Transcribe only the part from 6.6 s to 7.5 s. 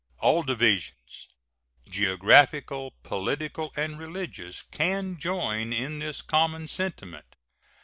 sentiment.